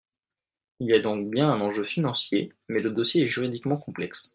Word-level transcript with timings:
Il 0.79 0.87
y 0.87 0.95
a 0.95 0.99
donc 0.99 1.29
bien 1.29 1.51
un 1.51 1.61
enjeu 1.61 1.83
financier, 1.83 2.51
mais 2.69 2.79
le 2.79 2.89
dossier 2.89 3.21
est 3.21 3.27
juridiquement 3.29 3.77
complexe. 3.77 4.29